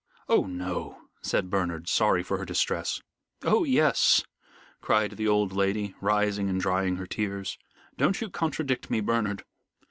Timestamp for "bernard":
1.51-1.87, 8.99-9.43